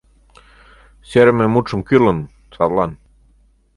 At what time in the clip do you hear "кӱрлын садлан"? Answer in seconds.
1.87-2.91